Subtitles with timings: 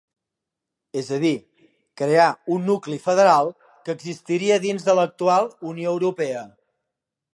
[1.01, 1.33] És a dir,
[2.01, 3.51] crear un nucli federal
[3.85, 6.43] que existiria dins de l'actual Unió Europea.